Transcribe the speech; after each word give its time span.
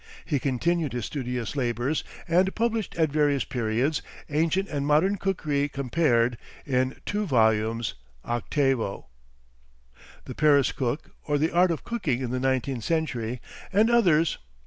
He 0.25 0.39
continued 0.39 0.93
his 0.93 1.05
studious 1.05 1.55
labors, 1.55 2.03
and 2.27 2.55
published 2.55 2.95
at 2.97 3.11
various 3.11 3.43
periods 3.43 4.01
"Ancient 4.31 4.67
and 4.67 4.87
Modern 4.87 5.17
Cookery 5.17 5.69
Compared," 5.69 6.39
in 6.65 6.95
two 7.05 7.27
volumes, 7.27 7.93
octavo, 8.25 9.05
"The 10.25 10.33
Paris 10.33 10.71
Cook, 10.71 11.11
or 11.27 11.37
the 11.37 11.51
Art 11.51 11.69
of 11.69 11.83
Cooking 11.83 12.19
in 12.19 12.31
the 12.31 12.39
Nineteenth 12.39 12.83
Century," 12.83 13.41
and 13.71 13.91
others. 13.91 14.39